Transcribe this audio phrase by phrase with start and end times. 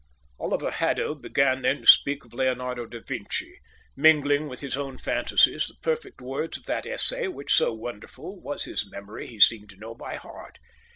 [0.39, 3.59] Oliver Haddo began then to speak of Leonardo da Vinci,
[3.95, 8.63] mingling with his own fantasies the perfect words of that essay which, so wonderful was
[8.63, 10.57] his memory, he seemed to know by heart.